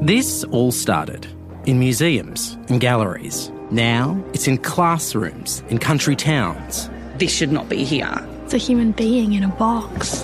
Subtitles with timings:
[0.00, 1.26] This all started
[1.66, 3.50] in museums and galleries.
[3.72, 6.88] Now it's in classrooms, in country towns.
[7.16, 8.14] This should not be here.
[8.44, 10.20] It's a human being in a box.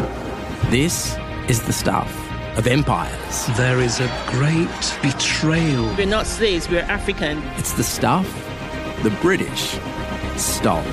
[0.70, 1.16] This
[1.48, 2.08] is the stuff
[2.56, 3.46] of empires.
[3.56, 4.68] There is a great
[5.02, 5.92] betrayal.
[5.96, 7.42] We're not slaves, we're African.
[7.56, 8.28] It's the stuff
[9.02, 9.76] the British
[10.36, 10.84] stole.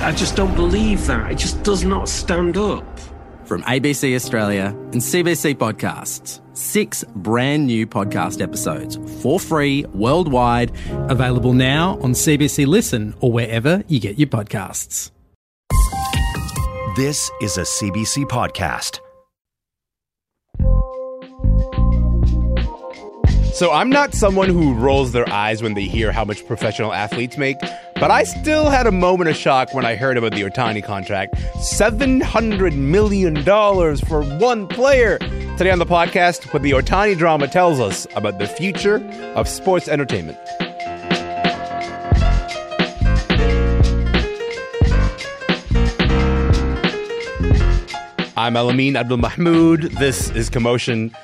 [0.00, 1.32] I just don't believe that.
[1.32, 2.84] It just does not stand up.
[3.50, 10.70] From ABC Australia and CBC Podcasts, six brand new podcast episodes for free worldwide,
[11.10, 15.10] available now on CBC Listen or wherever you get your podcasts.
[16.94, 19.00] This is a CBC podcast.
[23.60, 27.36] So I'm not someone who rolls their eyes when they hear how much professional athletes
[27.36, 30.82] make, but I still had a moment of shock when I heard about the Ohtani
[30.82, 31.34] contract.
[31.34, 33.44] $700 million
[33.98, 35.18] for one player.
[35.58, 38.96] Today on the podcast, what the Ohtani drama tells us about the future
[39.34, 40.38] of sports entertainment.
[48.38, 49.82] I'm Elamin Abdul Mahmoud.
[49.98, 51.14] This is Commotion.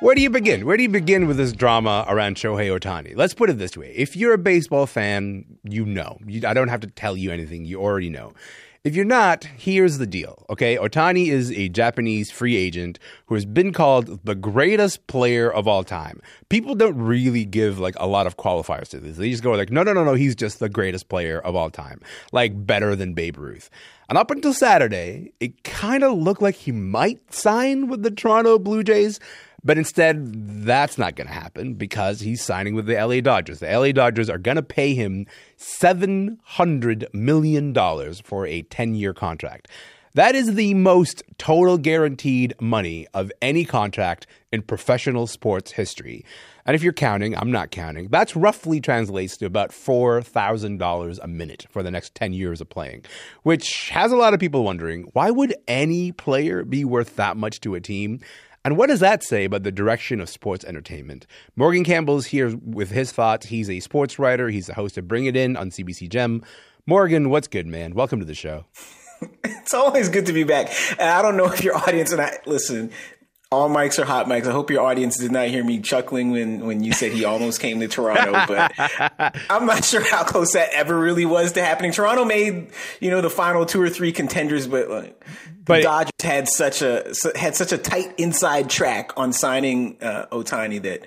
[0.00, 0.64] Where do you begin?
[0.64, 3.16] Where do you begin with this drama around Shohei Ohtani?
[3.16, 3.92] Let's put it this way.
[3.96, 6.18] If you're a baseball fan, you know.
[6.24, 7.64] You, I don't have to tell you anything.
[7.64, 8.32] You already know.
[8.84, 10.76] If you're not, here's the deal, okay?
[10.76, 15.82] Ohtani is a Japanese free agent who has been called the greatest player of all
[15.82, 16.22] time.
[16.48, 19.16] People don't really give like a lot of qualifiers to this.
[19.16, 21.70] They just go like, no, no, no, no, he's just the greatest player of all
[21.70, 22.00] time.
[22.30, 23.68] Like better than Babe Ruth.
[24.08, 28.60] And up until Saturday, it kind of looked like he might sign with the Toronto
[28.60, 29.18] Blue Jays.
[29.68, 33.58] But instead, that's not going to happen because he's signing with the LA Dodgers.
[33.58, 35.26] The LA Dodgers are going to pay him
[35.58, 37.74] $700 million
[38.24, 39.68] for a 10 year contract.
[40.14, 46.24] That is the most total guaranteed money of any contract in professional sports history.
[46.64, 51.66] And if you're counting, I'm not counting, that's roughly translates to about $4,000 a minute
[51.68, 53.04] for the next 10 years of playing,
[53.42, 57.60] which has a lot of people wondering why would any player be worth that much
[57.60, 58.20] to a team?
[58.64, 61.26] And what does that say about the direction of sports entertainment?
[61.56, 63.46] Morgan Campbell's here with his thoughts.
[63.46, 66.42] He's a sports writer, he's the host of Bring It In on CBC Gem.
[66.86, 67.94] Morgan, what's good, man?
[67.94, 68.64] Welcome to the show.
[69.44, 70.72] it's always good to be back.
[70.92, 72.90] And I don't know if your audience and I listen.
[73.50, 74.46] All mics are hot mics.
[74.46, 77.60] I hope your audience did not hear me chuckling when, when you said he almost
[77.60, 78.72] came to Toronto, but
[79.48, 81.92] I'm not sure how close that ever really was to happening.
[81.92, 82.68] Toronto made,
[83.00, 85.24] you know, the final two or three contenders, but like,
[85.64, 90.26] but, the Dodgers had such a had such a tight inside track on signing uh,
[90.30, 91.06] Ohtani that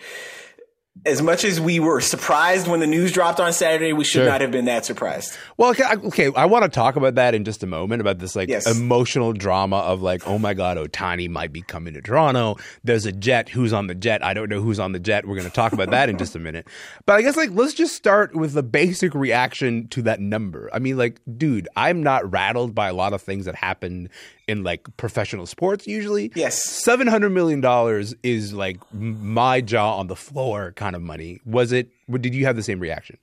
[1.03, 4.25] as much as we were surprised when the news dropped on Saturday, we should Sure.
[4.28, 5.34] not have been that surprised.
[5.57, 8.19] Well, okay, I- okay, I want to talk about that in just a moment about
[8.19, 8.67] this like Yes.
[8.67, 12.57] emotional drama of like, oh my God, Ohtani might be coming to Toronto.
[12.84, 13.50] There's a jet.
[13.50, 14.23] Who's on the jet?
[14.23, 15.25] I don't know who's on the jet.
[15.25, 16.67] We're going to talk about that in just a minute.
[17.07, 20.69] But I guess like let's just start with the basic reaction to that number.
[20.72, 24.07] I mean, like, dude, I'm not rattled by a lot of things that happen
[24.47, 26.31] in like professional sports usually.
[26.35, 26.61] Yes.
[26.63, 31.40] seven hundred million dollars is like my jaw on the floor kind of money.
[31.46, 31.90] Was it?
[32.09, 33.18] Did you have the same reaction?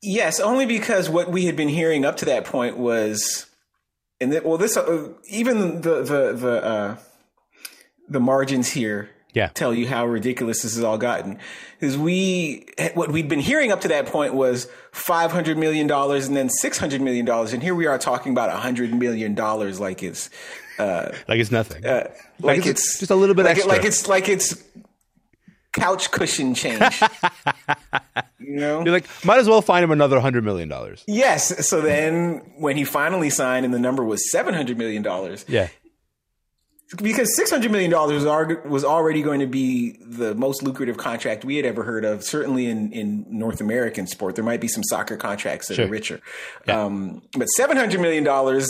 [0.00, 3.46] Yes, only because what we had been hearing up to that point was,
[4.20, 6.96] and that, well, this uh, even the the the uh,
[8.08, 9.48] the margins here Yeah.
[9.48, 11.38] tell you how ridiculous this has all gotten.
[11.80, 16.28] Because we what we'd been hearing up to that point was five hundred million dollars
[16.28, 19.80] and then six hundred million dollars, and here we are talking about hundred million dollars
[19.80, 20.30] like it's
[20.78, 21.84] Like it's nothing.
[21.84, 22.04] uh,
[22.38, 23.72] Like like, it's it's, just a little bit like, it- extra.
[23.76, 24.62] like it's like it's
[25.78, 26.80] couch cushion change.
[28.38, 31.04] you know, You're like, might as well find him another hundred million dollars.
[31.06, 31.68] Yes.
[31.68, 35.04] So then when he finally signed and the number was $700 million,
[35.48, 35.68] Yeah.
[37.02, 37.90] because $600 million
[38.70, 42.66] was, already going to be the most lucrative contract we had ever heard of, certainly
[42.66, 44.34] in, in North American sport.
[44.36, 45.86] There might be some soccer contracts that Sure.
[45.86, 46.20] are richer.
[46.66, 48.24] Um, but $700 million,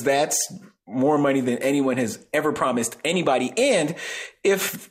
[0.05, 0.37] that's
[0.87, 3.53] more money than anyone has ever promised anybody.
[3.57, 3.95] And
[4.43, 4.91] if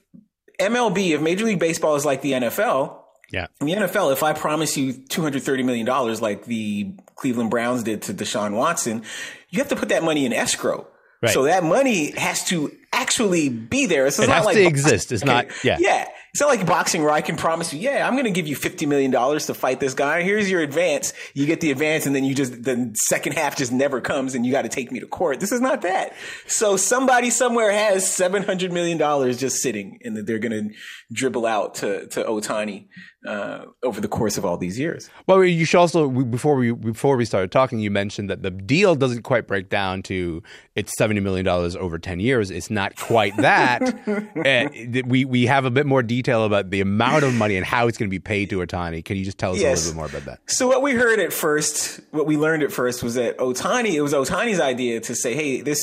[0.60, 3.00] MLB, if Major League Baseball is like the NFL,
[3.32, 3.48] Yeah.
[3.62, 5.86] in the NFL, if I promise you $230 million
[6.22, 9.04] like the Cleveland Browns did to Deshaun Watson,
[9.50, 10.88] you have to put that money in escrow.
[11.22, 11.32] Right.
[11.34, 14.06] So that money has to actually be there.
[14.06, 15.12] It's It not has like to exist.
[15.12, 15.78] It's not- yeah.
[15.80, 16.08] Yeah.
[16.38, 18.56] It's not like boxing where I can promise you, yeah, I'm going to give you
[18.56, 20.22] $50 million to fight this guy.
[20.22, 21.12] Here's your advance.
[21.34, 24.46] You get the advance and then you just, the second half just never comes and
[24.46, 25.40] you got to take me to court.
[25.40, 26.14] This is not that.
[26.46, 29.00] So somebody somewhere has $700 million
[29.36, 30.76] just sitting and that they're going to
[31.12, 32.86] dribble out to, to Ohtani,
[33.26, 35.10] uh, over the course of all these years.
[35.28, 38.96] Well, you should also before we before we started talking, you mentioned that the deal
[38.96, 40.44] doesn't quite break down to
[40.76, 42.52] it's seventy million dollars over ten years.
[42.52, 43.82] It's not quite that.
[44.48, 44.70] Uh,
[45.08, 47.98] we we have a bit more detail about the amount of money and how it's
[47.98, 49.04] going to be paid to Ohtani.
[49.04, 49.80] Can you just tell us Yes.
[49.86, 50.50] a little bit more about that?
[50.50, 54.02] So what we heard at first, what we learned at first was that Ohtani, it
[54.02, 55.82] was Ohtani's idea to say, hey, this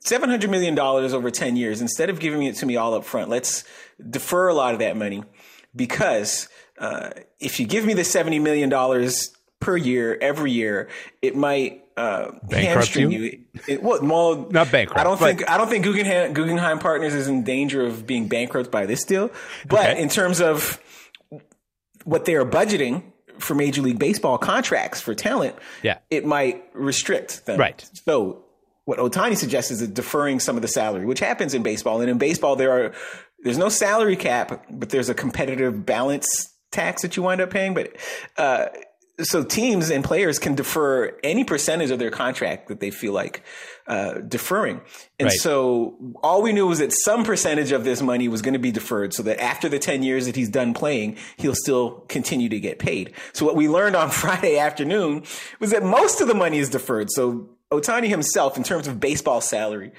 [0.00, 3.04] seven hundred million dollars over ten years, instead of giving it to me all up
[3.04, 3.64] front, let's
[4.10, 5.22] defer a lot of that money
[5.76, 9.30] because uh, if you give me the seventy million dollars
[9.60, 10.88] per year every year,
[11.22, 13.20] it might uh, Bankrupt hamstring you?
[13.20, 13.40] you.
[13.66, 17.26] It, well, well, Not bankrupt, I don't think I don't think Guggenheim, Guggenheim Partners is
[17.28, 19.30] in danger of being bankrupt by this deal.
[19.66, 20.02] But Okay.
[20.02, 20.78] in terms of
[22.04, 23.02] what they are budgeting
[23.38, 25.98] for Major League Baseball contracts for talent, Yeah.
[26.10, 27.58] it might restrict them.
[27.58, 27.88] Right.
[28.06, 28.44] So
[28.84, 32.00] what Ohtani suggests is deferring some of the salary, which happens in baseball.
[32.00, 32.92] And in baseball, there are
[33.46, 37.74] there's no salary cap, but there's a competitive balance tax that you wind up paying.
[37.74, 37.96] But
[38.36, 38.66] uh,
[39.22, 43.42] so teams and players can defer any percentage of their contract that they feel like
[43.86, 44.80] uh, deferring.
[45.18, 45.38] And Right.
[45.38, 48.72] so all we knew was that some percentage of this money was going to be
[48.72, 52.60] deferred so that after the 10 years that he's done playing, he'll still continue to
[52.60, 53.14] get paid.
[53.32, 55.22] So what we learned on Friday afternoon
[55.60, 57.10] was that most of the money is deferred.
[57.10, 59.92] So Ohtani himself, in terms of baseball salary,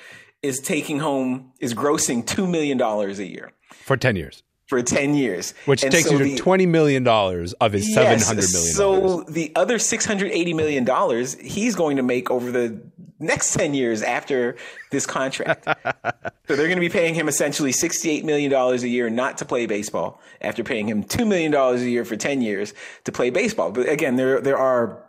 [0.44, 3.51] is taking home, is grossing $2 million a year
[3.84, 5.54] For 10 years, for 10 years.
[5.66, 8.74] which And takes so you to the- $20 million of his Yes, $700 million.
[8.74, 12.80] So the other six hundred eighty million dollars he's going to make over the
[13.19, 14.56] next ten years after
[14.92, 15.66] this contract.
[16.48, 19.38] so they're going to be paying him essentially sixty eight million dollars a year not
[19.39, 22.74] to play baseball after paying him two million dollars a year for ten years
[23.06, 23.72] to play baseball.
[23.72, 25.04] But again, there there are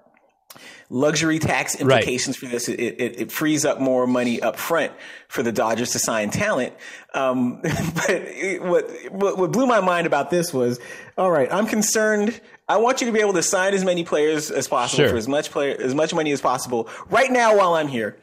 [0.90, 2.69] luxury tax implications for this.
[2.69, 4.93] It, it, it frees up more money up front
[5.29, 6.75] for the Dodgers to sign talent.
[7.14, 10.81] Um, but it, what, what blew my mind about this was,
[11.17, 12.40] all right, I'm concerned.
[12.69, 15.11] I want you to be able to sign as many players as possible Sure.
[15.11, 18.19] for as much player as much money as possible right now while I'm here,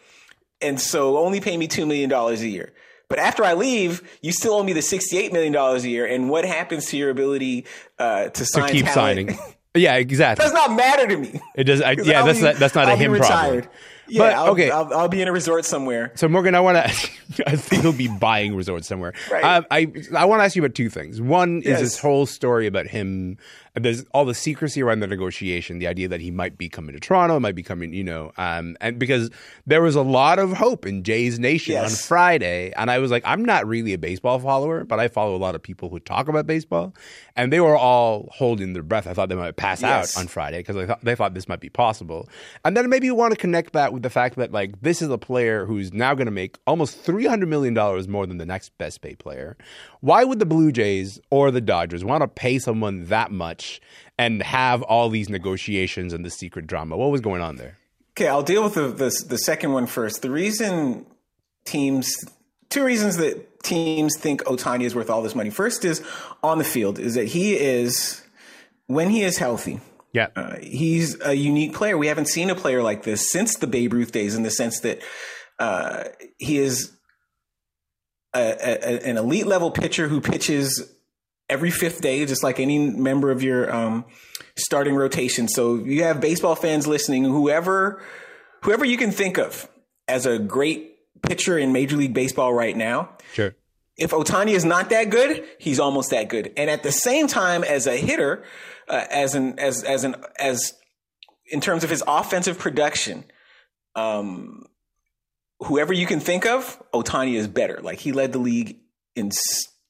[0.62, 2.72] and so only pay me two million dollars a year.
[3.08, 6.06] But after I leave, you still owe me the sixty-eight million dollars a year.
[6.06, 7.66] And what happens to your ability
[7.98, 8.94] uh, to to keep talent?
[8.94, 9.40] signing.
[9.76, 10.44] Yeah, exactly.
[10.44, 11.40] does not matter to me.
[11.56, 11.82] It does.
[11.82, 13.64] I, yeah, I'll that's be- not, that's not a I'll be him retired.
[13.66, 13.82] problem.
[14.08, 14.70] Yeah, But, I'll, okay.
[14.70, 16.12] I'll, I'll be in a resort somewhere.
[16.16, 16.84] So Morgan, I want to.
[17.48, 19.14] I think he'll be buying resorts somewhere.
[19.32, 19.44] Right.
[19.44, 21.20] Um, I I want to ask you about two things.
[21.20, 23.38] One is this whole story about him.
[23.76, 27.00] There's all the secrecy around the negotiation, the idea that he might be coming to
[27.00, 29.30] Toronto, might be coming, you know, um, and because
[29.68, 33.24] there was a lot of hope in Jays Nation on Friday, and I was like,
[33.26, 36.28] I'm not really a baseball follower, but I follow a lot of people who talk
[36.30, 36.94] about baseball,
[37.36, 39.08] and they were all holding their breath.
[39.08, 40.16] I thought they might pass Yes.
[40.16, 42.30] out on Friday because they thought, they thought this might be possible.
[42.64, 45.10] And then maybe you want to connect that with the fact that like this is
[45.10, 48.46] a player who's now going to make almost three hundred million dollars more than the
[48.46, 49.58] next best paid player.
[50.00, 53.65] Why would the Blue Jays or the Dodgers want to pay someone that much
[54.18, 56.98] and have all these negotiations and the secret drama?
[56.98, 57.78] What was going on there?
[58.12, 60.22] Okay, I'll deal with the, the the second one first.
[60.22, 61.06] The reason
[61.66, 62.08] teams,
[62.70, 65.50] two reasons that teams think Ohtani is worth all this money.
[65.50, 66.02] First is
[66.42, 68.24] on the field, is that he is
[68.88, 69.82] when he is healthy.
[70.14, 71.98] Yeah, Uh, he's a unique player.
[71.98, 74.80] We haven't seen a player like this since the Babe Ruth days, in the sense
[74.80, 75.02] that
[75.60, 76.06] uh,
[76.38, 76.94] he is
[78.34, 80.90] a, a, an elite level pitcher who pitches
[81.50, 84.06] every fifth day, just like any member of your um,
[84.58, 85.48] starting rotation.
[85.48, 88.02] So you have baseball fans listening, whoever
[88.64, 89.70] whoever you can think of
[90.08, 93.10] as a great pitcher in Major League Baseball right now.
[93.34, 93.56] sure.
[93.98, 96.52] If Ohtani is not that good, he's almost that good.
[96.58, 98.44] And at the same time, as a hitter,
[98.90, 100.74] uh, as an as as an as
[101.50, 103.24] in terms of his offensive production,
[103.96, 104.66] um,
[105.60, 107.80] whoever you can think of, Ohtani is better.
[107.82, 108.80] Like he led the league
[109.16, 109.32] in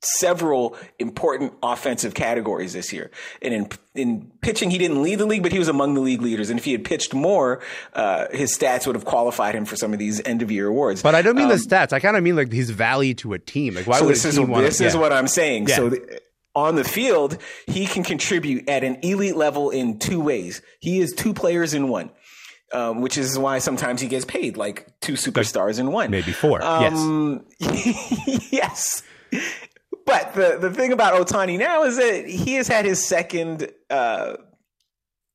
[0.05, 3.11] several important offensive categories this year.
[3.41, 6.21] And in in pitching, he didn't lead the league, but he was among the league
[6.21, 6.49] leaders.
[6.49, 7.61] And if he had pitched more,
[7.93, 11.01] uh, his stats would have qualified him for some of these end of year awards.
[11.01, 11.93] But I don't mean the stats.
[11.93, 13.75] I kind of mean like his value to a team.
[13.75, 14.37] Like why Um, so would this is
[14.77, 15.67] this is what I'm saying.
[15.67, 15.75] Yeah.
[15.75, 16.01] So th-
[16.55, 20.61] on the field, he can contribute at an elite level in two ways.
[20.79, 22.11] He is two players in one.
[22.73, 26.09] Um, which is why sometimes he gets paid like two superstars in one.
[26.09, 26.61] maybe four.
[26.63, 29.03] Um, yes.
[30.05, 34.35] But the, the thing about Ohtani now is that he has had his second uh,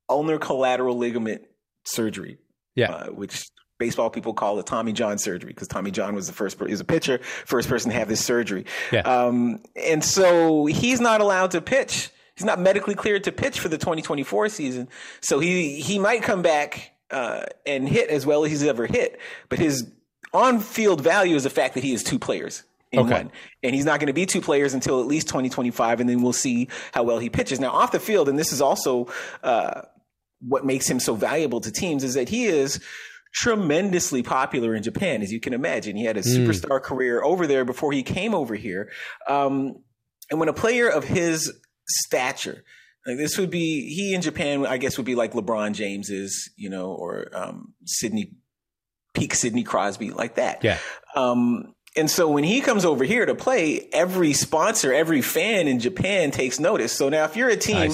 [0.09, 1.43] ulnar collateral ligament
[1.85, 2.39] surgery,
[2.77, 2.93] yeah.
[2.93, 3.47] uh, which
[3.79, 6.81] baseball people call the Tommy John surgery because Tommy John was the first, per- was
[6.81, 8.65] a pitcher, first person to have this surgery.
[8.93, 9.01] Yeah.
[9.01, 12.11] Um, and so he's not allowed to pitch.
[12.37, 14.89] He's not medically cleared to pitch for the 2024 season.
[15.21, 19.19] So he, he might come back uh, and hit as well as he's ever hit.
[19.49, 19.91] But his
[20.33, 22.63] on field value is the fact that he is two players
[22.93, 23.13] in Okay.
[23.15, 23.31] one.
[23.63, 26.01] And he's not going to be two players until at least 2025.
[26.01, 27.61] And then we'll see how well he pitches.
[27.61, 29.09] Now, off the field, and this is also
[29.43, 29.83] uh,
[30.47, 32.81] what makes him so valuable to teams, is that he is
[33.33, 35.97] tremendously popular in Japan, as you can imagine.
[35.97, 38.91] He had a superstar career over there before he came over here.
[39.29, 39.83] Um,
[40.31, 41.53] And when a player of his
[41.89, 42.65] stature,
[43.07, 46.51] like this would be he in Japan, I guess would be like LeBron James is,
[46.57, 48.33] you know, or um, Sidney
[49.15, 50.63] peak Sidney Crosby, like that.
[50.63, 50.79] Yeah.
[51.17, 55.81] Um, and so when he comes over here to play, every sponsor, every fan in
[55.81, 56.93] Japan takes notice.
[56.93, 57.93] So now, if you're a team,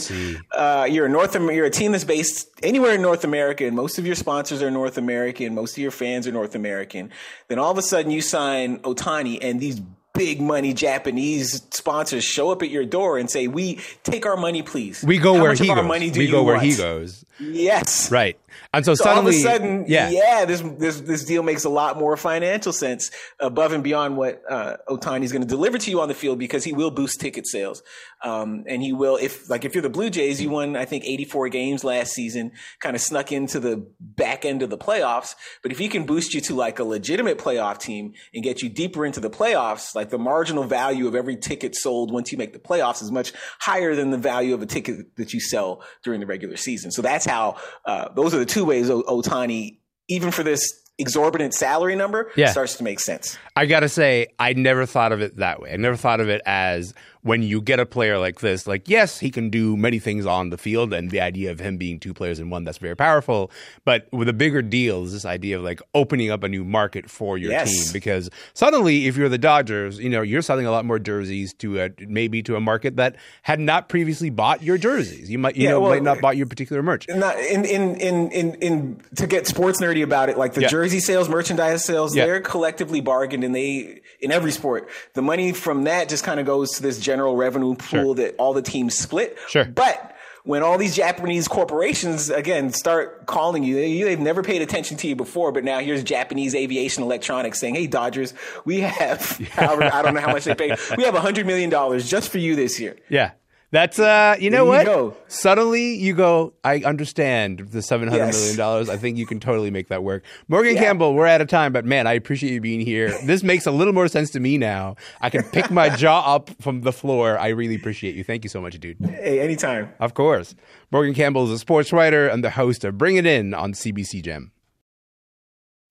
[0.52, 3.98] uh, you're a North, you're a team that's based anywhere in North America, and most
[3.98, 7.10] of your sponsors are North American, most of your fans are North American.
[7.48, 9.80] Then all of a sudden, you sign Ohtani, and these
[10.12, 14.62] big money Japanese sponsors show up at your door and say, "We take our money,
[14.62, 15.04] please.
[15.04, 16.16] We go How where he goes.
[16.16, 17.24] we go where want?" he goes.
[17.38, 18.38] Yes, Right.
[18.72, 20.10] And so, so suddenly, all of a sudden, yeah.
[20.10, 23.10] yeah, this this this deal makes a lot more financial sense
[23.40, 26.64] above and beyond what uh, Ohtani's going to deliver to you on the field because
[26.64, 27.82] he will boost ticket sales,
[28.22, 31.04] um, and he will if like if you're the Blue Jays, you won I think
[31.04, 35.34] 84 games last season, kind of snuck into the back end of the playoffs.
[35.62, 38.68] But if he can boost you to like a legitimate playoff team and get you
[38.68, 42.52] deeper into the playoffs, like the marginal value of every ticket sold once you make
[42.52, 46.20] the playoffs is much higher than the value of a ticket that you sell during
[46.20, 46.90] the regular season.
[46.90, 49.76] So that's how uh, those are the two ways Ohtani,
[50.08, 52.50] even for this exorbitant salary number, Yeah.
[52.50, 53.36] starts to make sense.
[53.54, 55.72] I gotta say, I never thought of it that way.
[55.72, 56.94] I never thought of it as
[57.26, 60.50] when you get a player like this, like, yes, he can do many things on
[60.50, 63.50] the field, and the idea of him being two players in one, that's very powerful.
[63.84, 67.10] But with a bigger deal is this idea of like opening up a new market
[67.10, 67.68] for your Yes.
[67.72, 67.92] team.
[67.92, 71.80] Because suddenly, if you're the Dodgers, you know, you're selling a lot more jerseys to
[71.82, 75.28] a, maybe to a market that had not previously bought your jerseys.
[75.28, 77.08] You might, you Yeah, know, well, might not bought your particular merch.
[77.08, 80.68] Not in, in in in in to get sports nerdy about it, like the Yeah.
[80.68, 82.26] jersey sales, merchandise sales, Yeah.
[82.26, 86.46] they're collectively bargained, and they in every sport, the money from that just kind of
[86.46, 89.38] goes to this general revenue pool that all the teams split.
[89.48, 89.64] Sure.
[89.64, 90.12] but.
[90.44, 95.08] When all these Japanese corporations again start calling you, they, they've never paid attention to
[95.08, 98.32] you before, but now here's Japanese aviation electronics saying, "Hey Dodgers,
[98.64, 99.20] we have
[99.50, 102.28] however, I don't know how much they paid, we have a hundred million dollars just
[102.30, 103.32] for you this year." Yeah.
[103.72, 104.86] That's uh you know There what?
[104.86, 105.16] go.
[105.26, 108.36] Suddenly you go, I understand the seven hundred Yes.
[108.38, 108.88] million dollars.
[108.88, 110.24] I think you can totally make that work.
[110.46, 110.82] Morgan Yeah.
[110.82, 113.08] Campbell, we're out of time, but man, I appreciate you being here.
[113.24, 114.94] This makes a little more sense to me now.
[115.20, 117.38] I can pick my jaw up from the floor.
[117.38, 118.22] I really appreciate you.
[118.22, 118.98] Thank you so much, dude.
[119.04, 119.92] Hey, anytime.
[119.98, 120.54] Of course.
[120.92, 124.22] Morgan Campbell is a sports writer and the host of Bring It In on CBC
[124.22, 124.52] Gem.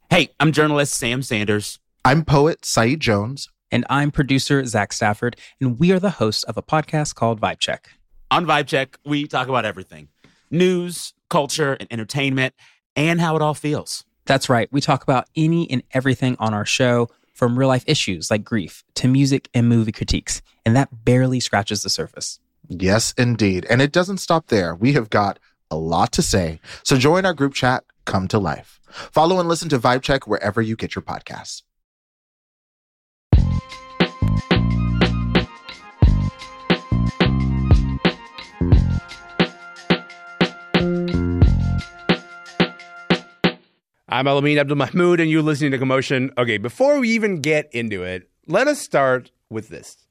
[0.10, 1.80] Hey, I'm journalist Sam Sanders.
[2.06, 3.50] I'm poet Saeed Jones.
[3.76, 7.60] And I'm producer Zach Stafford, and we are the hosts of a podcast called Vibe
[7.60, 7.90] Check.
[8.32, 10.08] On Vibe Check, we talk about everything
[10.50, 12.54] news, culture, and entertainment,
[12.96, 14.06] and how it all feels.
[14.24, 18.32] That's right, we talk about any and everything on our show, from real life issues
[18.32, 20.42] like grief to music and movie critiques.
[20.66, 22.40] And that barely scratches the surface.
[22.70, 23.68] Yes, indeed.
[23.70, 24.74] And it doesn't stop there.
[24.74, 25.38] We have got
[25.70, 26.62] a lot to say.
[26.84, 28.80] So join our group chat, Come to Life.
[29.12, 31.64] Follow and listen to Vibe Check wherever you get your podcasts.
[44.08, 46.32] I'm Elamin Abdul Mahmoud, and you're listening to Commotion.
[46.38, 50.06] Okay, before we even get into it, let us start with this.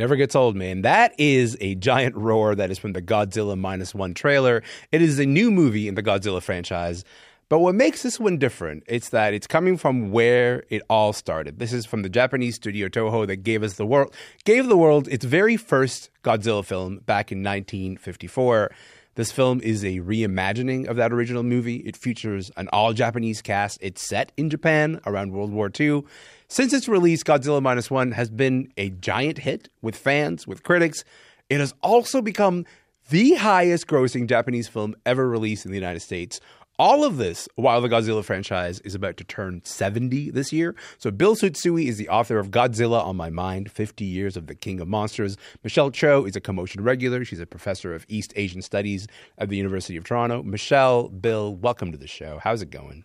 [0.00, 0.80] Never gets old, man.
[0.80, 4.62] That is a giant roar that is from the Godzilla minus one trailer.
[4.92, 7.04] It is a new movie in the Godzilla franchise.
[7.50, 11.58] But what makes this one different, it's that it's coming from where it all started.
[11.58, 14.14] This is from the Japanese studio Toho that gave us the world
[14.46, 18.70] gave the world its very first Godzilla film back in 1954.
[19.16, 21.76] This film is a reimagining of that original movie.
[21.76, 23.76] It features an all Japanese cast.
[23.82, 26.04] It's set in Japan around World War II.
[26.52, 31.04] Since its release, Godzilla Minus One has been a giant hit with fans, with critics.
[31.48, 32.66] It has also become
[33.08, 36.40] the highest grossing Japanese film ever released in the United States.
[36.76, 40.74] All of this while the Godzilla franchise is about to turn 70 this year.
[40.98, 44.56] So, Bill Tsutsui is the author of Godzilla on My Mind 50 Years of the
[44.56, 45.36] King of Monsters.
[45.62, 47.24] Michelle Cho is a commotion regular.
[47.24, 49.06] She's a professor of East Asian Studies
[49.38, 50.42] at the University of Toronto.
[50.42, 52.40] Michelle, Bill, welcome to the show.
[52.42, 53.04] How's it going?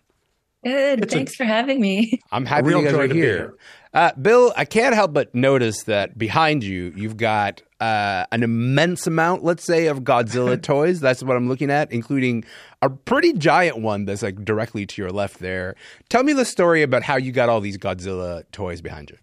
[0.66, 1.08] Good.
[1.10, 2.20] Thanks for having me.
[2.32, 3.36] I'm happy you guys are to be here.
[3.36, 3.54] here.
[3.94, 9.06] Uh, Bill, I can't help but notice that behind you, you've got uh, an immense
[9.06, 10.98] amount, let's say, of Godzilla toys.
[10.98, 12.44] That's what I'm looking at, including
[12.82, 15.76] a pretty giant one that's like directly to your left there.
[16.08, 19.18] Tell me the story about how you got all these Godzilla toys behind you.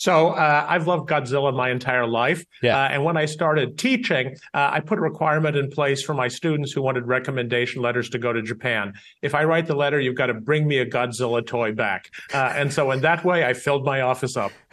[0.00, 2.42] So uh, I've loved Godzilla my entire life.
[2.62, 2.76] Yeah.
[2.76, 6.28] Uh, and when I started teaching, uh, I put a requirement in place for my
[6.28, 8.94] students who wanted recommendation letters to go to Japan.
[9.20, 12.10] If I write the letter, you've got to bring me a Godzilla toy back.
[12.32, 14.52] Uh, and so in that way, I filled my office up.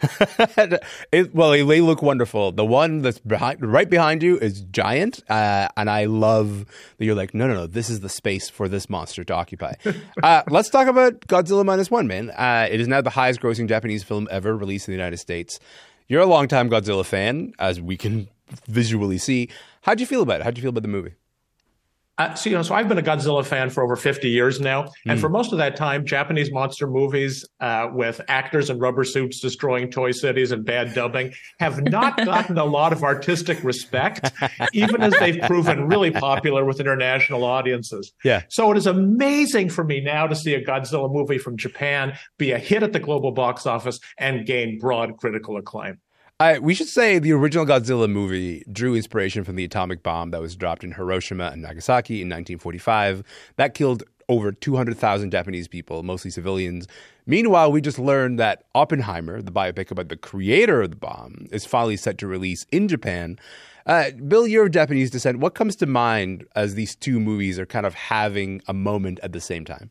[1.12, 2.52] it, well, they look wonderful.
[2.52, 6.64] The one that's behind, right behind you is giant, uh, and I love
[6.96, 9.74] that you're like, no, no, no, this is the space for this monster to occupy.
[10.22, 12.30] uh, let's talk about Godzilla minus one, man.
[12.30, 15.60] Uh, it is now the highest grossing Japanese film ever released in the United States.
[16.08, 18.28] You're a longtime Godzilla fan, as we can
[18.66, 19.50] visually see.
[19.82, 20.44] How'd you feel about it?
[20.44, 21.14] How'd you feel about the movie?
[22.18, 24.90] Uh, so, you know, so I've been a Godzilla fan for over 50 years now.
[25.06, 25.20] And Mm.
[25.20, 29.88] for most of that time, Japanese monster movies uh, with actors in rubber suits destroying
[29.90, 34.32] toy cities and bad dubbing have not gotten a lot of artistic respect,
[34.72, 38.12] even as they've proven really popular with international audiences.
[38.24, 38.42] Yeah.
[38.48, 42.50] So it is amazing for me now to see a Godzilla movie from Japan be
[42.50, 45.98] a hit at the global box office and gain broad critical acclaim.
[46.40, 50.40] I, we should say the original Godzilla movie drew inspiration from the atomic bomb that
[50.40, 53.24] was dropped in Hiroshima and Nagasaki in 1945.
[53.56, 56.86] That killed over 200,000 Japanese people, mostly civilians.
[57.26, 61.66] Meanwhile, we just learned that Oppenheimer, the biopic about the creator of the bomb, is
[61.66, 63.36] finally set to release in Japan.
[63.84, 65.40] Uh, Bill, you're of Japanese descent.
[65.40, 69.32] What comes to mind as these two movies are kind of having a moment at
[69.32, 69.90] the same time?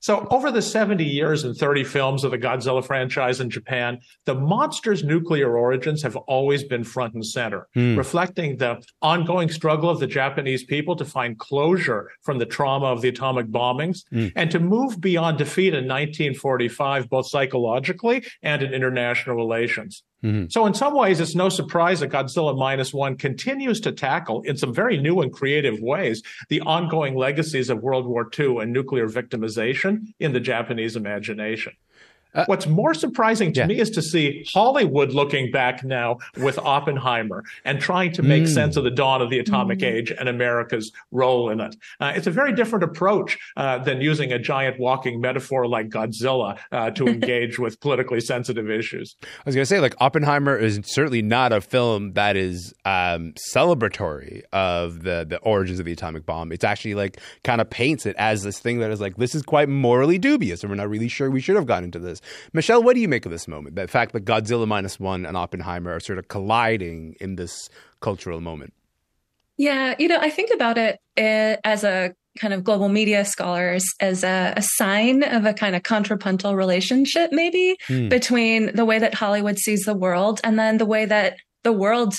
[0.00, 4.34] So, over the 70 years and 30 films of the Godzilla franchise in Japan, the
[4.34, 7.96] monster's nuclear origins have always been front and center, Hmm.
[7.96, 13.02] reflecting the ongoing struggle of the Japanese people to find closure from the trauma of
[13.02, 14.28] the atomic bombings Hmm.
[14.36, 20.02] and to move beyond defeat in 1945, both psychologically and in international relations.
[20.22, 20.50] Mm-hmm.
[20.50, 24.56] So, in some ways, it's no surprise that Godzilla Minus One continues to tackle, in
[24.56, 29.08] some very new and creative ways, the ongoing legacies of World War II and nuclear
[29.08, 31.72] victimization in the Japanese imagination.
[32.46, 37.80] What's more surprising to me is to see Hollywood looking back now with Oppenheimer and
[37.80, 38.48] trying to make Mm.
[38.48, 41.76] sense of the dawn of the atomic age and America's role in it.
[42.00, 46.58] Uh, it's a very different approach uh, than using a giant walking metaphor like Godzilla
[46.72, 49.16] uh, to engage with politically sensitive issues.
[49.22, 53.34] I was going to say, like, Oppenheimer is certainly not a film that is um,
[53.54, 56.52] celebratory of the, the origins of the atomic bomb.
[56.52, 59.42] It's actually like kind of paints it as this thing that is like, this is
[59.42, 62.19] quite morally dubious, and we're not really sure we should have gotten into this.
[62.52, 63.76] Michelle, what do you make of this moment?
[63.76, 67.68] The fact that Godzilla minus one and Oppenheimer are sort of colliding in this
[68.00, 68.72] cultural moment.
[69.56, 73.84] Yeah, you know, I think about it eh, as a kind of global media scholars
[73.98, 78.08] as a, a sign of a kind of contrapuntal relationship, maybe Hmm.
[78.08, 82.14] between the way that Hollywood sees the world and then the way that the world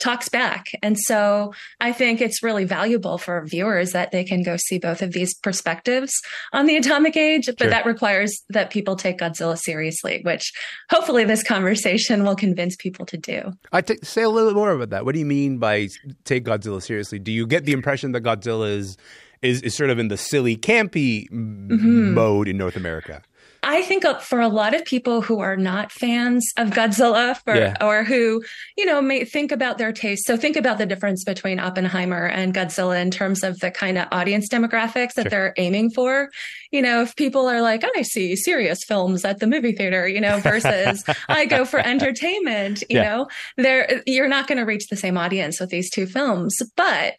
[0.00, 0.66] talks back.
[0.82, 5.00] And so I think it's really valuable for viewers that they can go see both
[5.00, 6.12] of these perspectives
[6.52, 7.70] on the atomic age, but Sure.
[7.70, 10.52] that requires that people take Godzilla seriously, which
[10.90, 13.52] hopefully this conversation will convince people to do.
[13.72, 15.04] I t- say a little bit more about that.
[15.04, 15.88] What do you mean by
[16.24, 17.20] take Godzilla seriously?
[17.20, 18.96] Do you get the impression that Godzilla is
[19.42, 22.12] is, is sort of in the silly, campy m- Mhm.
[22.14, 23.22] mode in North America?
[23.64, 27.54] I think uh, for a lot of people who are not fans of Godzilla for,
[27.54, 27.76] Yeah.
[27.80, 28.42] or who,
[28.76, 30.26] you know, may think about their taste.
[30.26, 34.08] So think about the difference between Oppenheimer and Godzilla in terms of the kind of
[34.10, 35.30] audience demographics that Sure.
[35.30, 36.28] they're aiming for.
[36.72, 40.20] You know, if people are like, I see serious films at the movie theater, you
[40.20, 43.02] know, versus I go for entertainment, you Yeah.
[43.04, 47.14] know, there, you're not going to reach the same audience with these two films, but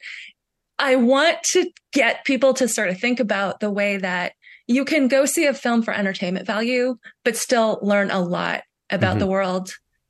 [0.77, 4.33] I want to get people to sort of think about the way that
[4.73, 9.15] you can go see a film for entertainment value, but still learn a lot about
[9.15, 9.19] Mhm.
[9.19, 9.65] the world,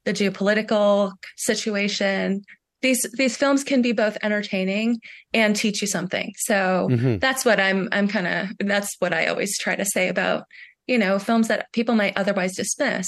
[0.06, 2.42] the geopolitical situation.
[2.82, 5.00] These these films can be both entertaining
[5.34, 6.34] and teach you something.
[6.38, 7.20] So Mhm.
[7.20, 10.44] that's what I'm I'm kind of that's what I always try to say about
[10.88, 13.08] you know films that people might otherwise dismiss.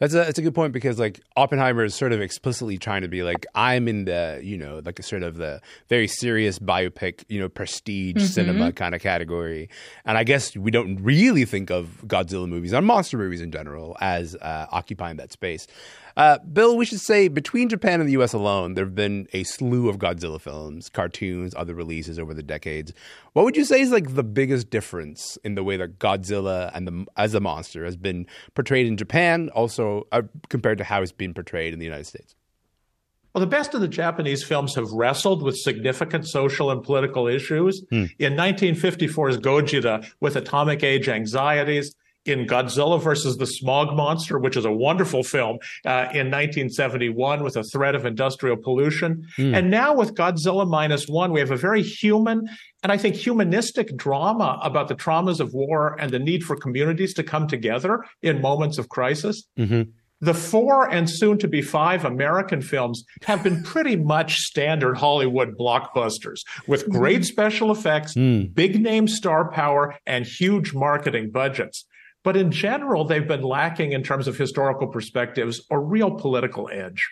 [0.00, 3.08] That's a that's a good point because like Oppenheimer is sort of explicitly trying to
[3.08, 7.24] be like I'm in the you know like a sort of the very serious biopic
[7.28, 8.20] you know prestige Mhm.
[8.28, 9.68] cinema kind of category,
[10.04, 13.96] and I guess we don't really think of Godzilla movies or monster movies in general
[14.00, 15.66] as uh, occupying that space.
[16.18, 18.32] Uh, Bill, we should say between Japan and the U.S.
[18.32, 22.92] alone, there have been a slew of Godzilla films, cartoons, other releases over the decades.
[23.34, 26.88] What would you say is like the biggest difference in the way that Godzilla and
[26.88, 31.12] the as a monster has been portrayed in Japan, also uh, compared to how it's
[31.12, 32.34] been portrayed in the United States?
[33.32, 37.84] Well, the best of the Japanese films have wrestled with significant social and political issues.
[37.90, 38.06] Hmm.
[38.18, 41.94] In 1954's Gojira, with atomic age anxieties.
[42.28, 47.56] In Godzilla versus the Smog Monster, which is a wonderful film, uh, in 1971 with
[47.56, 49.26] a threat of industrial pollution.
[49.36, 49.54] Hmm.
[49.54, 52.48] And now with Godzilla Minus One, we have a very human
[52.82, 57.12] and I think humanistic drama about the traumas of war and the need for communities
[57.14, 59.42] to come together in moments of crisis.
[59.58, 59.90] Mm-hmm.
[60.20, 65.56] The four and soon to be five American films have been pretty much standard Hollywood
[65.56, 71.84] blockbusters with great special effects, big name star power, and huge marketing budgets.
[72.24, 77.08] But in general, they've been lacking in terms of historical perspectives or real political edge.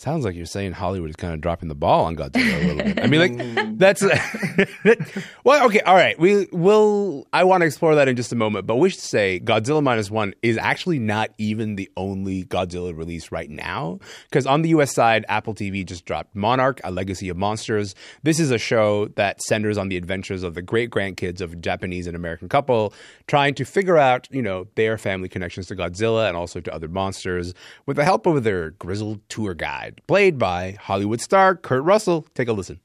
[0.00, 2.94] Sounds like you're saying Hollywood is kind of dropping the ball on Godzilla a little
[2.94, 3.04] bit.
[3.04, 3.78] I mean, like mm.
[3.78, 4.02] that's
[5.44, 6.18] well, okay, all right.
[6.18, 7.26] We will.
[7.34, 10.10] I want to explore that in just a moment, but we should say Godzilla minus
[10.10, 13.98] one is actually not even the only Godzilla release right now.
[14.30, 14.94] Because on the U.S.
[14.94, 17.94] side, Apple TV just dropped Monarch: A Legacy of Monsters.
[18.22, 21.56] This is a show that centers on the adventures of the great grandkids of a
[21.56, 22.94] Japanese and American couple
[23.26, 26.88] trying to figure out, you know, their family connections to Godzilla and also to other
[26.88, 27.52] monsters
[27.84, 32.26] with the help of their grizzled tour guide played by Hollywood star Kurt Russell.
[32.34, 32.80] Take a listen.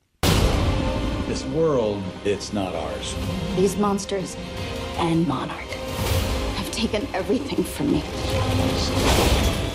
[1.27, 3.15] This world, it's not ours.
[3.55, 4.37] These monsters
[4.97, 8.03] and Monarch have taken everything from me.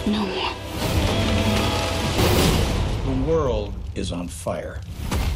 [0.07, 0.55] No more.
[3.15, 4.81] The world is on fire.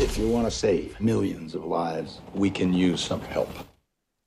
[0.00, 3.50] If you want to save millions of lives, we can use some help.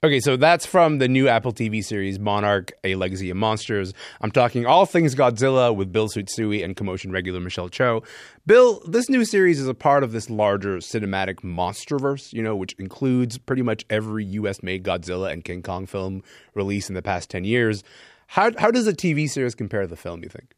[0.04, 3.96] Okay, so that's from the new Apple TV series Monarch: A Legacy of Monsters.
[4.22, 8.04] I'm talking all things Godzilla with Bill Tsutsui and Commotion regular Michelle Cho.
[8.46, 12.74] Bill, this new series is a part of this larger cinematic monsterverse, you know, which
[12.74, 16.22] includes pretty much every US-made Godzilla and King Kong film
[16.54, 17.84] released in the past 10 years.
[18.28, 20.54] How how does a TV series compare to the film, you think?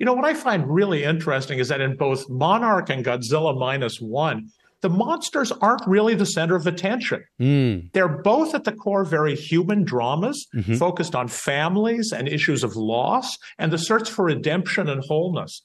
[0.00, 4.00] You know, what I find really interesting is that in both Monarch and Godzilla Minus
[4.00, 4.50] One,
[4.82, 7.22] the monsters aren't really the center of attention.
[7.40, 7.92] Mm.
[7.92, 10.78] They're both at the core very human dramas Mhm.
[10.78, 15.62] focused on families and issues of loss and the search for redemption and wholeness.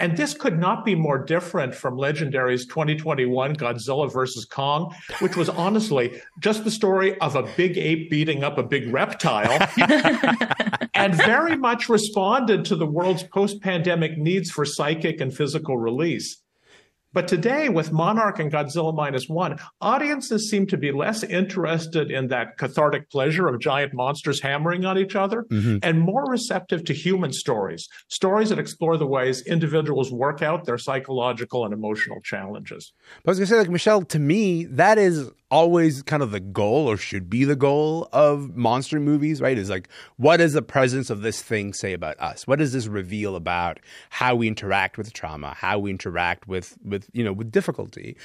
[0.00, 4.44] And this could not be more different from Legendary's 2021 Godzilla vs.
[4.44, 8.92] Kong, which was honestly just the story of a big ape beating up a big
[8.92, 9.56] reptile
[10.94, 16.42] and very much responded to the world's post pandemic needs for psychic and physical release.
[17.12, 22.28] But today, with Monarch and Godzilla Minus One, audiences seem to be less interested in
[22.28, 25.80] that cathartic pleasure of giant monsters hammering on each other Mhm.
[25.82, 30.78] and more receptive to human stories, stories that explore the ways individuals work out their
[30.78, 32.92] psychological and emotional challenges.
[33.24, 36.40] But I was gonna say, like Michelle, to me, that is always kind of the
[36.40, 39.56] goal, or should be the goal of monster movies, right?
[39.56, 42.46] Is like, what does the presence of this thing say about us?
[42.46, 43.80] What does this reveal about
[44.10, 48.16] how we interact with trauma, how we interact with with you know with difficulty?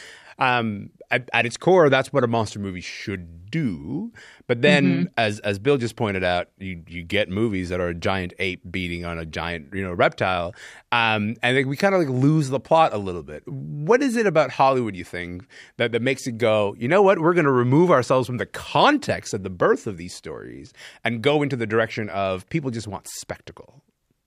[0.44, 4.12] Um, at, at its core, that's what a monster movie should do.
[4.48, 5.08] But then, Mhm.
[5.16, 8.62] as as Bill just pointed out, you you get movies that are a giant ape
[8.72, 10.54] beating on a giant you know reptile,
[10.92, 13.44] um, and like, we kind of like lose the plot a little bit.
[13.48, 15.46] What is it about Hollywood you think
[15.78, 16.76] that that makes it go?
[16.80, 17.20] You know what?
[17.20, 21.22] We're going to remove ourselves from the context of the birth of these stories and
[21.22, 23.82] go into the direction of people just want spectacle.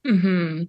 [0.07, 0.63] hmm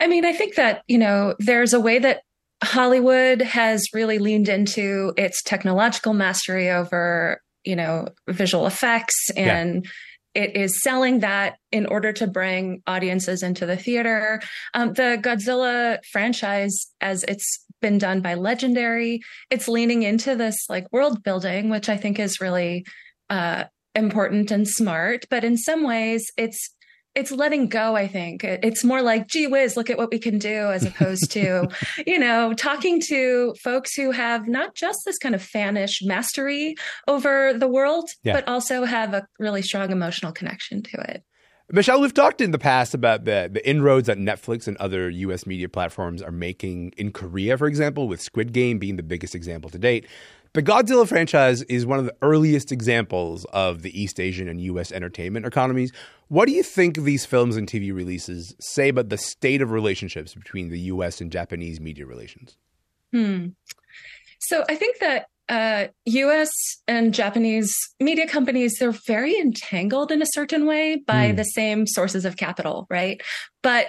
[0.00, 2.22] I mean, I think that, you know, there's a way that
[2.64, 9.56] Hollywood has really leaned into its technological mastery over, you know, visual effects Yeah.
[9.56, 9.86] and
[10.34, 14.40] it is selling that in order to bring audiences into the theater.
[14.74, 20.90] Um, the Godzilla franchise, as it's been done by Legendary, it's leaning into this like
[20.92, 22.84] world building, which I think is really
[23.30, 25.24] uh, important and smart.
[25.30, 26.73] But in some ways, it's
[27.14, 30.38] it's letting go i think it's more like gee whiz look at what we can
[30.38, 31.68] do as opposed to
[32.06, 36.74] you know talking to folks who have not just this kind of fanish mastery
[37.08, 38.34] over the world Yeah.
[38.34, 41.22] but also have a really strong emotional connection to it
[41.72, 45.46] Michelle, we've talked in the past about the the inroads that Netflix and other U.S.
[45.46, 49.70] media platforms are making in Korea, for example, with Squid Game being the biggest example
[49.70, 50.06] to date.
[50.54, 54.92] The Godzilla franchise is one of the earliest examples of the East Asian and U.S.
[54.92, 55.92] entertainment economies.
[56.28, 60.32] What do you think these films and TV releases say about the state of relationships
[60.32, 61.20] between the U.S.
[61.20, 62.56] and Japanese media relations?
[63.12, 63.48] Hmm.
[64.38, 66.50] So I think that uh, US
[66.86, 71.36] and Japanese media companies, they're very entangled in a certain way by Hmm.
[71.36, 73.20] the same sources of capital, right?
[73.62, 73.88] But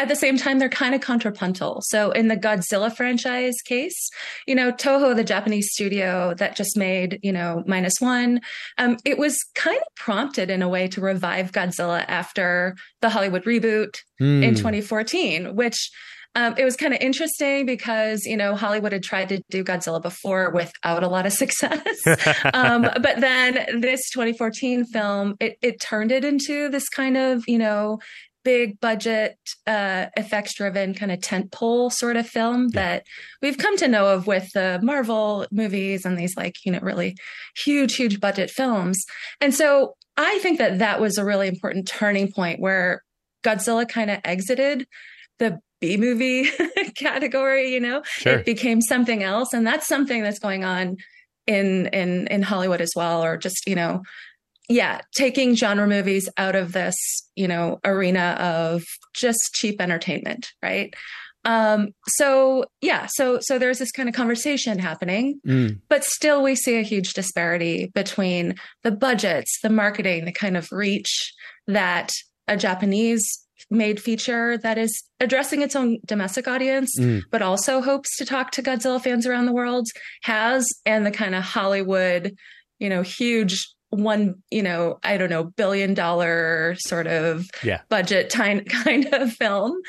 [0.00, 1.82] at the same time, they're kind of contrapuntal.
[1.82, 4.10] So in the Godzilla franchise case,
[4.46, 8.40] you know, Toho, the Japanese studio that just made, you know, minus one,
[8.78, 13.44] um, it was kind of prompted in a way to revive Godzilla after the Hollywood
[13.44, 14.42] reboot Hmm.
[14.42, 15.90] in 2014, which
[16.34, 20.00] um, it was kind of interesting because you know Hollywood had tried to do Godzilla
[20.00, 21.80] before without a lot of success,
[22.54, 27.58] um, but then this 2014 film it, it turned it into this kind of you
[27.58, 27.98] know
[28.44, 33.04] big budget uh, effects driven kind of tentpole sort of film that
[33.42, 37.16] we've come to know of with the Marvel movies and these like you know really
[37.64, 39.04] huge huge budget films,
[39.40, 43.02] and so I think that that was a really important turning point where
[43.42, 44.86] Godzilla kind of exited
[45.38, 46.46] the B movie
[46.96, 48.34] category, you know, Sure.
[48.34, 49.54] it became something else.
[49.54, 50.96] And that's something that's going on
[51.46, 54.02] in, in, in Hollywood as well, or just, you know,
[54.68, 56.94] yeah, taking genre movies out of this,
[57.34, 58.82] you know, arena of
[59.14, 60.94] just cheap entertainment, right?
[61.44, 65.80] Um, so yeah, so so there's this kind of conversation happening, Mm.
[65.88, 70.68] but still we see a huge disparity between the budgets, the marketing, the kind of
[70.70, 71.32] reach
[71.66, 72.10] that
[72.46, 73.22] a Japanese
[73.70, 77.22] made feature that is addressing its own domestic audience, Mm.
[77.30, 79.86] but also hopes to talk to Godzilla fans around the world
[80.24, 82.34] has, and the kind of Hollywood,
[82.78, 87.80] you know, huge one, you know, I don't know, billion dollar sort of Yeah.
[87.88, 89.80] budget time, kind of film.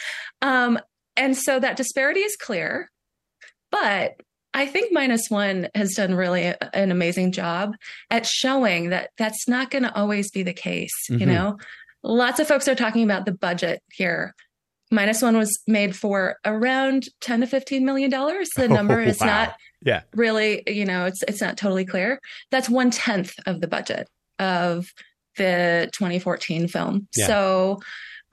[0.41, 0.79] Um,
[1.15, 2.89] and so that disparity is clear.
[3.71, 4.15] But
[4.53, 7.75] I think Minus One has done really an amazing job
[8.09, 10.91] at showing that that's not going to always be the case.
[11.09, 11.27] You Mhm.
[11.27, 11.57] know,
[12.03, 14.35] lots of folks are talking about the budget here.
[14.91, 18.49] Minus One was made for around 10 to 15 million dollars.
[18.55, 19.25] The number is Wow.
[19.27, 20.01] not Yeah.
[20.13, 22.19] really, you know, it's it's not totally clear.
[22.51, 24.87] That's one tenth of the budget of
[25.37, 27.07] the 2014 film.
[27.15, 27.27] Yeah.
[27.27, 27.79] So,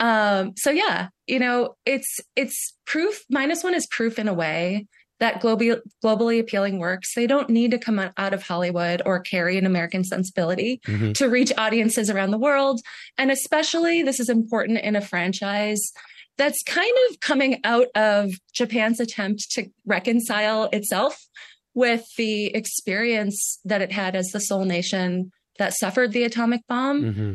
[0.00, 3.22] um, so yeah, you know, it's it's proof.
[3.30, 4.86] Minus one is proof in a way
[5.20, 7.14] that globally globally appealing works.
[7.14, 11.14] They don't need to come out of Hollywood or carry an American sensibility Mhm.
[11.14, 12.80] to reach audiences around the world,
[13.16, 15.92] and especially this is important in a franchise
[16.38, 21.26] that's kind of coming out of Japan's attempt to reconcile itself
[21.74, 27.02] with the experience that it had as the sole nation that suffered the atomic bomb
[27.02, 27.32] Mm-hmm.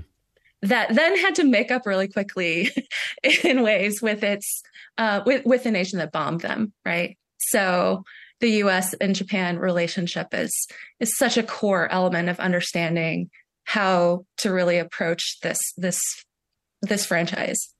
[0.63, 2.69] that then had to make up really quickly
[3.43, 4.63] in ways with its
[4.97, 8.03] uh, with with the nation that bombed them right so
[8.39, 10.67] the US and Japan relationship is
[10.99, 13.29] is such a core element of understanding
[13.65, 15.99] how to really approach this this
[16.81, 17.72] this franchise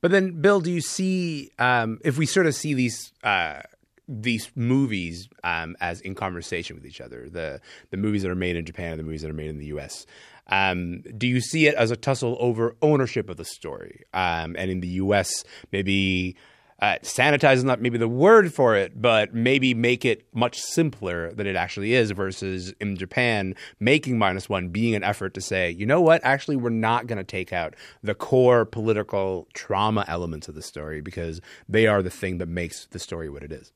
[0.00, 3.62] But then, Bill, do you see um, if we sort of see these uh,
[4.08, 8.56] these movies um, as in conversation with each other, the the movies that are made
[8.56, 10.06] in Japan and the movies that are made in the U.S.
[10.48, 14.04] Um, do you see it as a tussle over ownership of the story?
[14.14, 16.36] Um, and in the U.S., maybe
[16.80, 21.32] uh, sanitize is not maybe the word for it, but maybe make it much simpler
[21.32, 25.70] than it actually is versus in Japan, making minus one being an effort to say,
[25.70, 30.48] you know what, actually, we're not going to take out the core political trauma elements
[30.48, 33.72] of the story because they are the thing that makes the story what it is.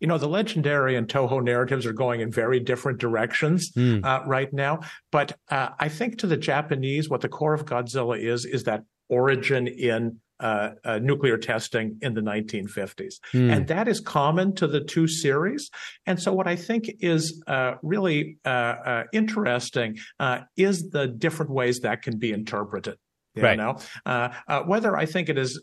[0.00, 4.00] You know, the legendary and Toho narratives are going in very different directions Hmm.
[4.04, 4.80] uh, right now.
[5.10, 8.84] But uh, I think to the Japanese, what the core of Godzilla is, is that
[9.08, 13.14] origin in uh, uh, nuclear testing in the 1950s.
[13.32, 13.50] Hmm.
[13.50, 15.70] And that is common to the two series.
[16.04, 21.50] And so, what I think is uh, really uh, uh, interesting uh, is the different
[21.50, 22.96] ways that can be interpreted.
[23.34, 23.58] You Right.
[23.58, 25.60] know, uh, uh, whether I think it is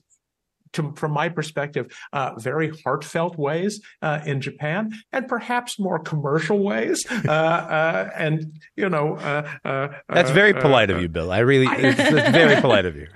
[0.73, 6.59] to, from my perspective, uh, very heartfelt ways uh, in Japan, and perhaps more commercial
[6.59, 7.05] ways.
[7.09, 11.31] Uh, uh, and you know, uh, uh, That's very polite of you, Bill.
[11.31, 13.07] I really, it's, it's very polite of you.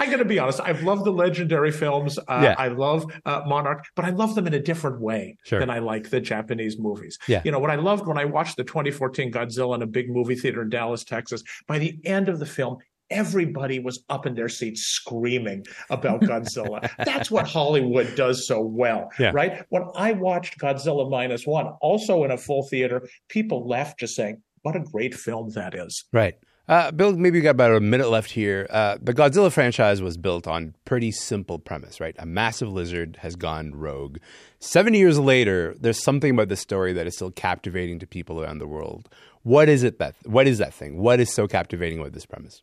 [0.00, 0.60] I'm going to be honest.
[0.60, 2.18] I've loved the legendary films.
[2.18, 2.54] Uh, Yeah.
[2.58, 5.60] I love uh, Monarch, but I love them in a different way Sure.
[5.60, 7.18] than I like the Japanese movies.
[7.28, 7.42] Yeah.
[7.44, 10.34] You know, what I loved when I watched the 2014 Godzilla in a big movie
[10.34, 12.78] theater in Dallas, Texas, by the end of the film,
[13.10, 16.88] everybody was up in their seats screaming about Godzilla.
[17.04, 19.32] That's what Hollywood does so well, Yeah.
[19.34, 19.64] right?
[19.68, 24.40] When I watched Godzilla Minus One, also in a full theater, people left just saying,
[24.62, 26.04] what a great film that is.
[26.12, 26.34] Right.
[26.70, 28.68] Uh, Bill, maybe we got about a minute left here.
[28.70, 32.14] Uh, the Godzilla franchise was built on pretty simple premise, right?
[32.16, 34.18] A massive lizard has gone rogue.
[34.60, 38.58] Seventy years later, there's something about this story that is still captivating to people around
[38.58, 39.08] the world.
[39.42, 40.14] What is it that?
[40.24, 40.98] What is that thing?
[40.98, 42.62] What is so captivating about this premise?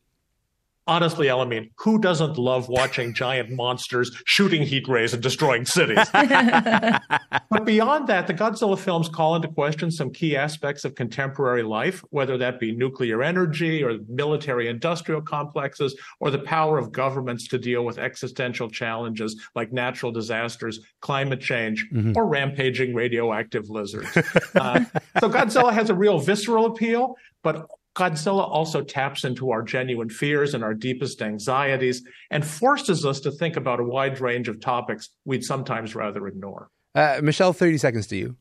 [0.87, 6.07] Honestly, Elamin, who doesn't love watching giant monsters shooting heat rays and destroying cities?
[6.13, 12.03] but beyond that, the Godzilla films call into question some key aspects of contemporary life,
[12.09, 17.57] whether that be nuclear energy or military industrial complexes or the power of governments to
[17.57, 22.15] deal with existential challenges like natural disasters, climate change, Mhm.
[22.15, 24.07] or rampaging radioactive lizards.
[24.55, 24.85] Uh,
[25.19, 27.67] so Godzilla has a real visceral appeal, but
[27.97, 33.31] Godzilla also taps into our genuine fears and our deepest anxieties and forces us to
[33.31, 36.69] think about a wide range of topics we'd sometimes rather ignore.
[36.93, 38.35] Uh, Michelle, 30 seconds to you.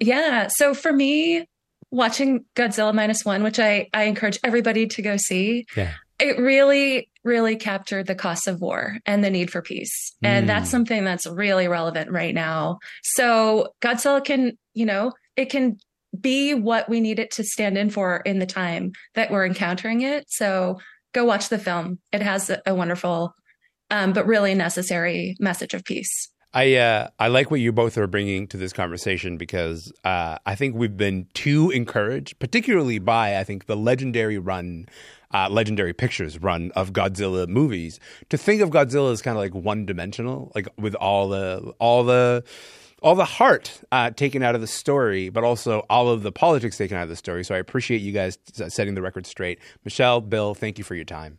[0.00, 0.48] Yeah.
[0.56, 1.44] So for me,
[1.90, 5.92] watching Godzilla minus one, which I, I encourage everybody to go see, Yeah.
[6.18, 10.14] it really, really captured the cost of war and the need for peace.
[10.22, 10.48] And Mm.
[10.48, 12.78] that's something that's really relevant right now.
[13.02, 15.76] So Godzilla can, you know, it can
[16.18, 20.02] be what we need it to stand in for in the time that we're encountering
[20.02, 20.24] it.
[20.28, 20.78] So
[21.12, 21.98] go watch the film.
[22.12, 23.34] It has a, wonderful
[23.90, 26.28] um, but really necessary message of peace.
[26.54, 30.54] I uh, I like what you both are bringing to this conversation because uh, I
[30.54, 34.86] think we've been too encouraged, particularly by I think the legendary run,
[35.32, 37.98] uh, legendary pictures run of Godzilla movies,
[38.28, 42.04] to think of Godzilla as kind of like one dimensional, like with all the all
[42.04, 42.44] the
[43.02, 46.76] all the heart uh, taken out of the story, but also all of the politics
[46.76, 47.44] taken out of the story.
[47.44, 48.38] So I appreciate you guys
[48.68, 49.58] setting the record straight.
[49.84, 51.38] Michelle, Bill, thank you for your time.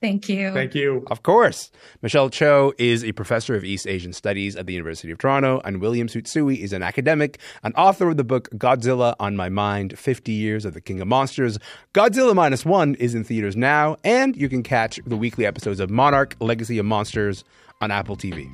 [0.00, 0.50] Thank you.
[0.52, 1.04] Thank you.
[1.10, 1.70] Of course.
[2.00, 5.80] Michelle Cho is a professor of East Asian Studies at the University of Toronto, and
[5.82, 10.32] William Tsutsui is an academic and author of the book Godzilla on My Mind 50
[10.32, 11.58] Years of the King of Monsters.
[11.92, 15.90] Godzilla Minus One is in theaters now, and you can catch the weekly episodes of
[15.90, 17.44] Monarch Legacy of Monsters
[17.82, 18.48] on Apple TV.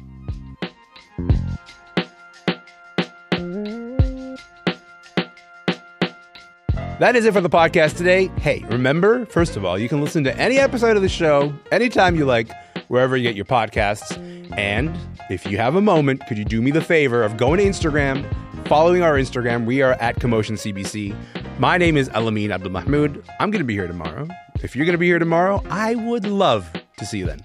[6.99, 8.31] That is it for the podcast today.
[8.39, 12.17] Hey, remember, first of all, you can listen to any episode of the show anytime
[12.17, 12.49] you like,
[12.89, 14.17] wherever you get your podcasts.
[14.57, 14.97] And
[15.29, 18.25] if you have a moment, could you do me the favor of going to Instagram,
[18.67, 19.67] following our Instagram?
[19.67, 21.15] We are at Commotion CBC.
[21.59, 23.23] My name is Elamin Abdelmahmoud.
[23.41, 24.27] I'm going to be here tomorrow.
[24.63, 27.45] If you're going to be here tomorrow, I would love to see you then.